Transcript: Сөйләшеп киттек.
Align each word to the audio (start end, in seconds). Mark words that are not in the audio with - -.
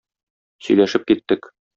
Сөйләшеп 0.67 1.05
киттек. 1.11 1.51